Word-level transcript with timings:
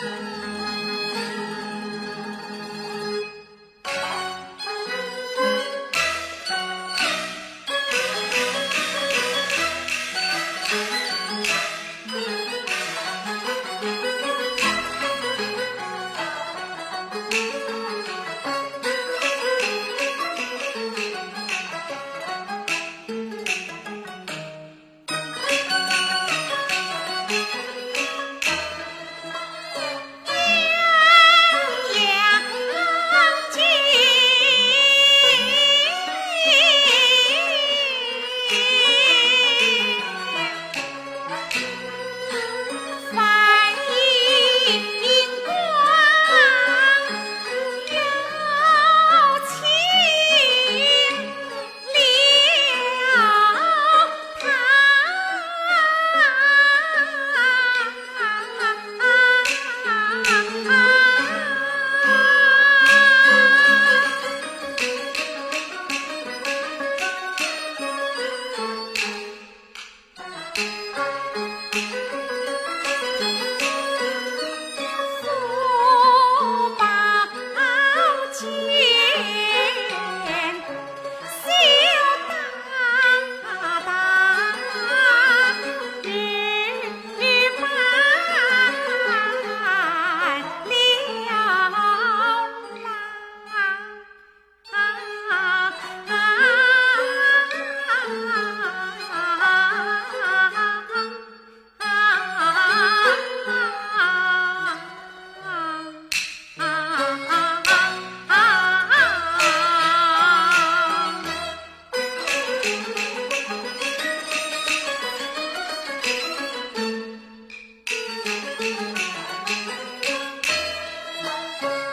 Bye. 0.00 0.29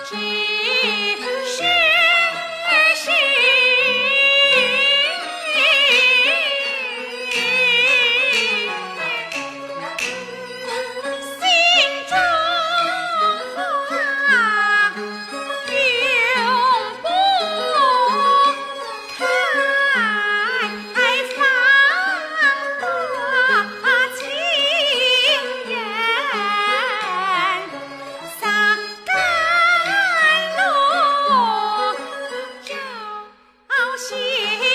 Jesus. 0.09 0.76
心。 34.09 34.66